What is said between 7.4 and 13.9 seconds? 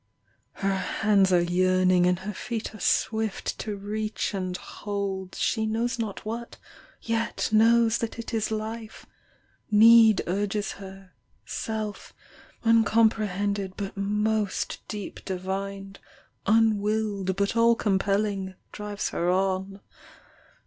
knows that it is life; Need urges her, Self, uncomprehended